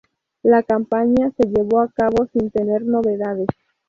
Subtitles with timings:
[0.41, 3.45] La campaña se llevó a cabo sin tener novedades.